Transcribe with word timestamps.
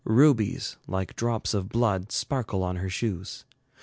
Rubies, 0.03 0.77
like 0.87 1.15
drops 1.15 1.53
of 1.53 1.69
blood, 1.69 2.11
sparkle 2.11 2.63
on 2.63 2.77
her 2.77 2.89
shoes. 2.89 3.45